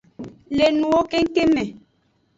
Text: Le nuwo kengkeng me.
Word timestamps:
Le 0.57 0.65
nuwo 0.79 0.99
kengkeng 1.11 1.51
me. 1.55 1.63